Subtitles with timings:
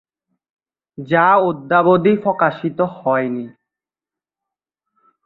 [0.97, 3.45] যা অদ্যাবধি প্রকাশিত হয়নি।